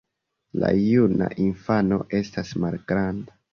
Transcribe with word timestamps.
La 0.63 0.71
juna 0.83 1.27
infano 1.49 2.01
estas 2.23 2.57
malgranda. 2.67 3.41